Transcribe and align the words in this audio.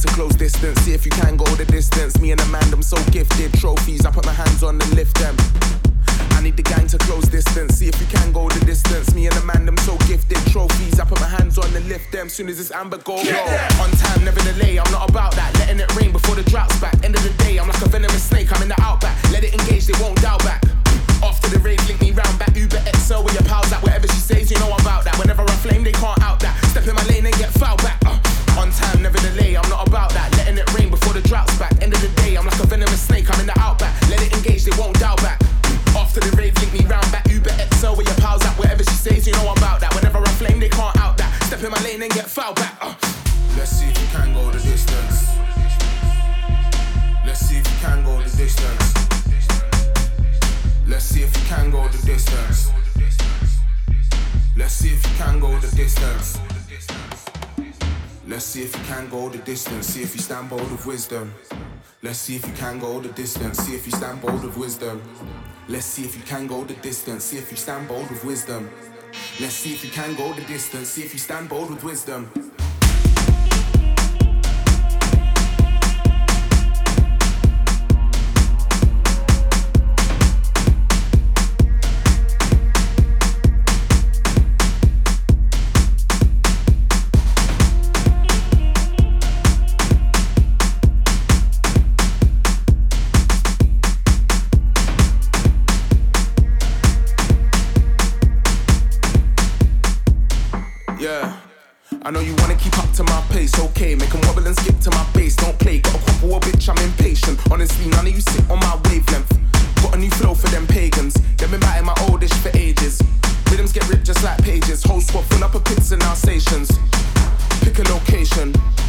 to 0.00 0.08
close 0.14 0.34
distance. 0.34 0.80
See 0.80 0.94
if 0.94 1.04
you 1.04 1.10
can 1.10 1.36
go 1.36 1.44
the 1.56 1.64
distance. 1.64 2.18
Me 2.20 2.30
and 2.30 2.40
the 2.40 2.46
man, 2.46 2.64
I'm 2.72 2.82
so 2.82 2.96
gifted. 3.10 3.52
Trophies, 3.54 4.06
I 4.06 4.10
put 4.10 4.24
my 4.24 4.32
hands 4.32 4.62
on 4.62 4.80
and 4.80 4.92
lift 4.94 5.18
them. 5.18 5.36
I 6.32 6.40
need 6.42 6.56
the 6.56 6.62
gang 6.62 6.86
to 6.88 6.98
close 6.98 7.28
distance. 7.28 7.76
See 7.76 7.88
if 7.88 8.00
you 8.00 8.06
can 8.06 8.32
go 8.32 8.48
the 8.48 8.64
distance. 8.64 9.14
Me 9.14 9.26
and 9.26 9.36
the 9.36 9.44
man, 9.44 9.66
them 9.66 9.76
so 9.78 9.96
gifted. 10.08 10.38
Trophies, 10.52 10.98
I 10.98 11.04
put 11.04 11.20
my 11.20 11.28
hands 11.28 11.58
on 11.58 11.74
and 11.76 11.86
lift 11.86 12.12
them. 12.12 12.28
Soon 12.30 12.48
as 12.48 12.56
this 12.56 12.70
amber 12.70 12.96
gold. 12.98 13.26
On 13.82 13.90
time, 14.00 14.24
never 14.24 14.40
delay. 14.40 14.78
I'm 14.78 14.90
not 14.90 15.10
about 15.10 15.34
that. 15.36 15.52
Letting 15.58 15.80
it 15.80 15.94
rain 15.96 16.12
before 16.12 16.34
the 16.34 16.44
drought's 16.48 16.78
back. 16.80 16.94
End 17.04 17.14
of 17.14 17.22
the 17.22 17.34
day, 17.44 17.58
I'm 17.58 17.68
like 17.68 17.82
a 17.82 17.88
venomous 17.88 18.24
snake. 18.24 18.48
I'm 18.54 18.62
in 18.62 18.68
the 18.68 18.80
outback. 18.80 19.16
Let 19.30 19.44
it 19.44 19.52
engage, 19.52 19.86
they 19.86 19.98
won't 20.00 20.20
doubt 20.22 20.40
back. 20.44 20.62
Off 21.22 21.40
to 21.42 21.50
the 21.50 21.58
rave, 21.58 21.80
link 21.88 22.00
me 22.00 22.12
round 22.12 22.38
back. 22.38 22.56
Uber 22.56 22.80
XL 22.96 23.22
with 23.22 23.34
your 23.34 23.44
pals 23.44 23.70
at 23.72 23.82
whatever 23.82 24.06
she 24.08 24.20
says, 24.20 24.50
you 24.50 24.58
know 24.60 24.72
about 24.80 25.04
that. 25.04 25.18
Whenever 25.18 25.42
I 25.42 25.56
flame, 25.60 25.84
they 25.84 25.92
can't 25.92 26.22
out 26.22 26.40
that. 26.40 26.56
Step 26.72 26.86
in 26.88 26.94
my 26.94 27.04
lane 27.04 27.26
and 27.26 27.36
get 27.36 27.50
fouled 27.50 27.82
back. 27.82 28.00
Uh, 28.06 28.16
on 28.60 28.70
time, 28.72 29.02
never 29.02 29.18
delay. 29.18 29.56
I'm 29.56 29.68
not 29.68 29.88
about 29.88 30.10
that. 30.12 30.30
Letting 30.36 30.58
it 30.58 30.68
rain 30.74 30.90
before 30.90 31.14
the 31.14 31.22
drought's 31.22 31.56
back. 31.58 31.72
End 31.80 31.94
of 31.94 32.00
the 32.00 32.12
day, 32.22 32.36
I'm 32.36 32.44
like 32.44 32.60
a 32.60 32.66
venomous 32.66 33.00
snake. 33.00 33.26
I'm 33.32 33.40
in 33.40 33.46
the 33.46 33.58
outback. 33.58 33.94
Let 34.08 34.20
it 34.22 34.32
engage, 34.36 34.64
they 34.64 34.76
won't 34.78 34.98
doubt 34.98 35.18
back. 35.22 35.40
To 36.10 36.18
the 36.18 36.36
rave, 36.36 36.52
link 36.58 36.72
me 36.72 36.84
round 36.90 37.06
back. 37.12 37.24
Uber 37.30 37.50
XL 37.78 37.94
with 37.94 38.08
your 38.08 38.16
pals 38.16 38.44
at 38.44 38.58
whatever 38.58 38.82
she 38.82 38.96
says, 38.98 39.28
you 39.28 39.32
know 39.34 39.46
I'm 39.46 39.56
about 39.58 39.78
that. 39.78 39.94
Whenever 39.94 40.18
I 40.18 40.28
flame, 40.42 40.58
they 40.58 40.68
can't 40.68 40.96
out 40.98 41.16
that. 41.18 41.30
Step 41.44 41.62
in 41.62 41.70
my 41.70 41.80
lane 41.84 42.02
and 42.02 42.10
get 42.10 42.26
foul 42.26 42.52
back. 42.54 42.76
Uh. 42.80 42.94
Let's 43.56 43.70
see 43.70 43.86
if 43.86 43.96
you 43.96 44.08
can 44.08 44.34
go 44.34 44.50
the 44.50 44.58
distance. 44.58 45.28
Let's 47.24 47.46
see 47.46 47.58
if 47.58 47.66
you 47.70 47.78
can 47.78 48.02
go 48.02 48.18
the 48.18 48.36
distance. 48.36 48.86
Let's 50.88 51.04
see 51.04 51.22
if 51.22 51.36
you 51.36 51.44
can 51.46 51.70
go 51.70 51.86
the 51.86 52.02
distance. 52.04 52.70
Let's 54.56 54.74
see 54.74 54.88
if 54.88 55.06
you 55.06 55.16
can 55.16 55.38
go 55.38 55.56
the 55.60 55.76
distance. 55.76 56.49
Let's 58.30 58.44
see 58.44 58.62
if 58.62 58.78
you 58.78 58.84
can 58.84 59.08
go 59.08 59.28
the 59.28 59.38
distance. 59.38 59.88
See 59.88 60.02
if 60.02 60.14
you 60.14 60.20
stand 60.20 60.50
bold 60.50 60.70
with 60.70 60.86
wisdom. 60.86 61.34
Let's 62.00 62.20
see 62.20 62.36
if 62.36 62.46
you 62.46 62.52
can 62.52 62.78
go 62.78 63.00
the 63.00 63.08
distance. 63.08 63.58
See 63.58 63.74
if 63.74 63.84
you 63.86 63.90
stand 63.90 64.22
bold 64.22 64.44
with 64.44 64.56
wisdom. 64.56 65.02
Let's 65.66 65.86
see 65.86 66.04
if 66.04 66.16
you 66.16 66.22
can 66.22 66.46
go 66.46 66.62
the 66.62 66.74
distance. 66.74 67.24
See 67.24 67.38
if 67.38 67.50
you 67.50 67.56
stand 67.56 67.88
bold 67.88 68.08
with 68.08 68.24
wisdom. 68.24 68.70
Let's 69.40 69.54
see 69.54 69.74
if 69.74 69.82
you 69.82 69.90
can 69.90 70.14
go 70.14 70.32
the 70.32 70.42
distance. 70.42 70.90
See 70.90 71.02
if 71.02 71.12
you 71.12 71.18
stand 71.18 71.48
bold 71.48 71.70
with 71.70 71.82
wisdom. 71.82 72.30
A 118.38 118.79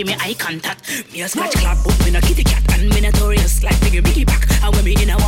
give 0.00 0.06
me 0.06 0.24
eye 0.24 0.32
contact. 0.32 0.80
Me 1.12 1.20
a 1.20 1.28
scratch 1.28 1.52
clap, 1.56 1.76
but 1.84 1.92
me 2.04 2.10
no 2.10 2.20
kitty 2.20 2.42
cat. 2.42 2.64
And 2.72 2.88
me 2.88 3.02
notorious 3.02 3.62
like 3.62 3.76
biggie 3.84 4.00
biggie 4.00 4.26
back. 4.26 4.48
And 4.64 4.74
when 4.74 4.84
me 4.84 4.96
a 4.96 5.02
in 5.02 5.10
a 5.10 5.19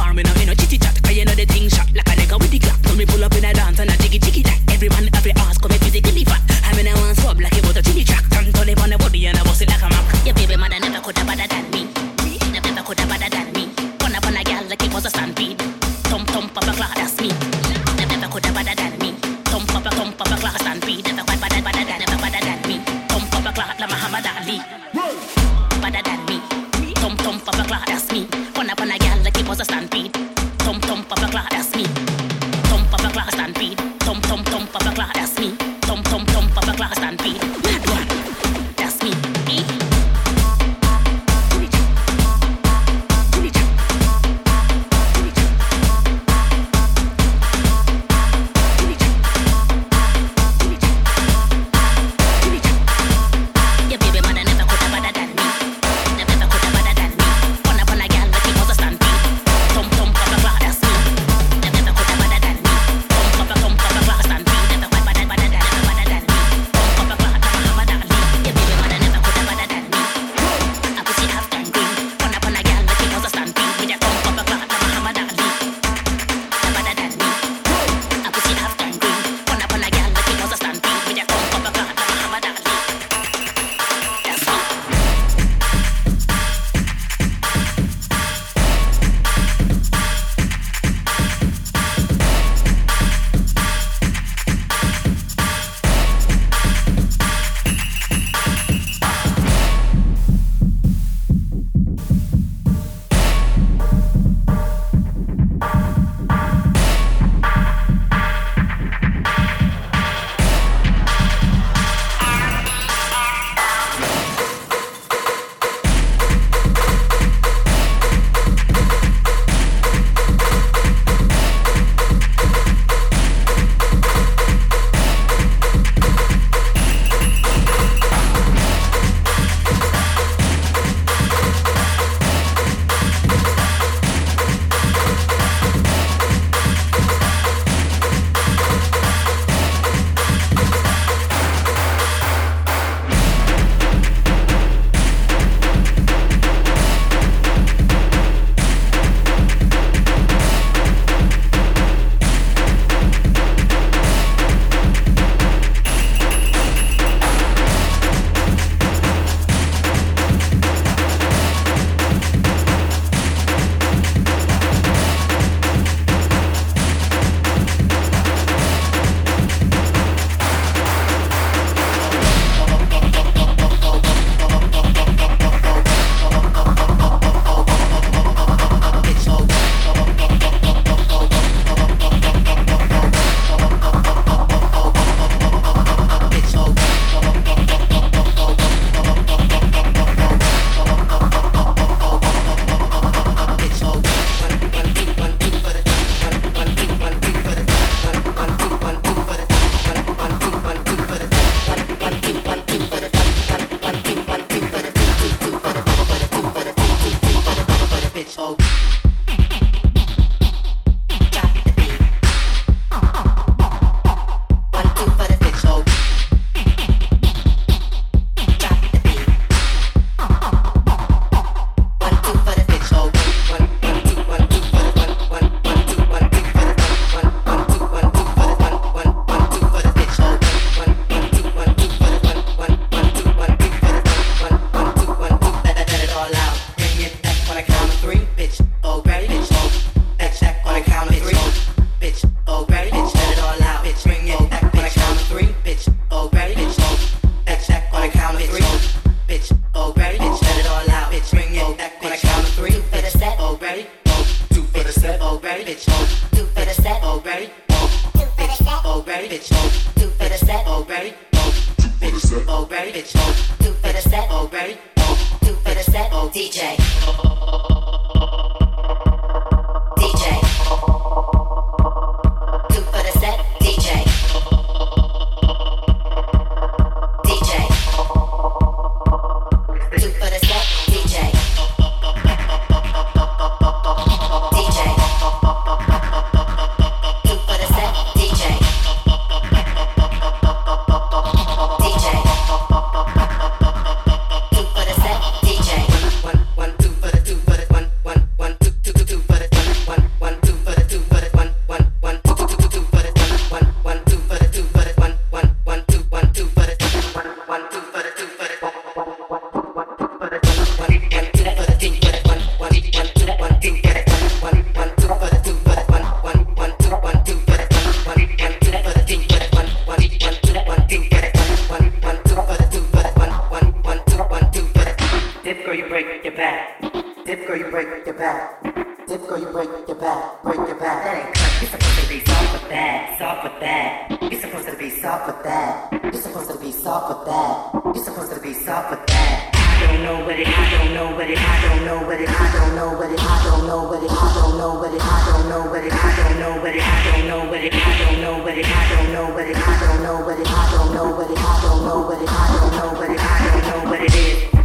You're 334.30 334.40
supposed 334.40 334.68
to 334.68 334.76
be 334.76 334.88
soft 334.88 335.26
with 335.26 335.42
that. 335.42 335.92
You're 336.00 336.12
supposed 336.12 336.50
to 336.52 336.58
be 336.58 336.70
soft 336.70 337.08
with 337.10 337.26
that. 337.26 337.74
You're 337.84 338.04
supposed 338.04 338.32
to 338.32 338.40
be 338.40 338.54
soft 338.54 338.90
with 338.90 339.04
that. 339.08 339.50
I 339.52 339.86
don't 339.90 340.02
know 340.04 340.24
what 340.24 340.38
it, 340.38 340.46
I 340.46 340.70
don't 340.78 340.94
know 340.94 341.10
what 341.10 341.28
it, 341.28 341.38
I 341.38 341.60
don't 341.66 341.84
know 341.84 342.06
what 342.06 342.20
it, 342.20 342.28
I 342.30 342.62
don't 342.62 342.76
know 342.76 342.94
what 342.94 343.10
it, 343.10 343.18
I 343.18 343.42
don't 343.42 343.66
know 343.66 343.82
what 343.82 343.98
it, 343.98 344.10
I 344.12 344.34
don't 344.38 344.58
know 344.58 344.78
what 344.78 344.94
it, 344.94 345.02
I 345.02 345.26
don't 345.26 345.48
know 345.48 345.66
what 345.66 345.84
it, 345.84 345.92
I 345.92 346.14
don't 346.22 346.38
know 346.38 346.54
what 346.54 346.70
it, 346.70 346.82
I 346.82 347.02
don't 347.10 347.26
know 347.26 347.50
what 347.50 347.66
it, 347.66 348.64
I 348.64 348.88
don't 348.94 349.12
know 349.12 349.26
what 349.34 349.48
it, 349.48 349.56
I 349.58 349.82
don't 349.82 350.02
know 350.06 350.22
what 350.22 350.38
it, 350.38 350.46
I 350.46 350.70
don't 350.70 350.94
know 350.94 351.10
what 351.10 351.28
it, 351.28 351.36
I 351.36 351.60
don't 351.60 351.82
know 351.82 352.00
what 352.06 352.22
it, 352.22 352.28
I 352.30 352.46
don't 352.54 352.72
know 352.78 352.92
what 352.94 353.10
it, 353.10 353.18
I 353.18 353.50
don't 353.50 353.84
know 353.84 353.90
what 353.90 354.00
it 354.02 354.14
is. 354.14 354.61